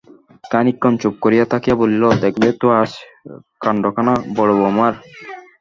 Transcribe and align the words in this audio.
খানিকক্ষণ 0.43 0.93
চুপ 1.01 1.15
করিয়া 1.23 1.45
থাকিয়া 1.51 1.75
বলিল, 1.81 2.03
দেখলে 2.23 2.47
তো 2.61 2.67
আজ 2.81 2.91
কাণ্ডখানা 3.61 4.13
বড়-বৌমার? 4.37 4.93